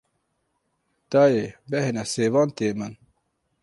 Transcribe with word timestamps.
Dayê 1.11 1.45
bêhna 1.69 2.03
sêvan 2.13 2.49
tê 2.57 2.69
min. 2.79 2.93